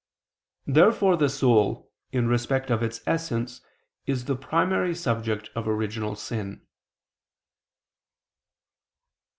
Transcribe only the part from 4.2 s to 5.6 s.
the primary subject